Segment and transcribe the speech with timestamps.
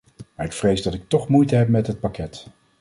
[0.35, 2.45] Maar ik vrees dat ik toch moeite heb met het pakket.